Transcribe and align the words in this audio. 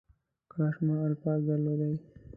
کاش 0.51 0.75
ما 0.85 0.95
الفاظ 1.07 1.39
درلودلی. 1.47 1.99